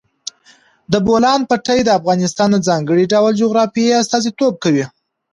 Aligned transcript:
د 0.91 0.93
بولان 1.07 1.41
پټي 1.49 1.79
د 1.83 1.89
افغانستان 1.99 2.49
د 2.53 2.57
ځانګړي 2.67 3.05
ډول 3.13 3.33
جغرافیه 3.41 3.95
استازیتوب 4.03 4.53
کوي. 4.63 4.85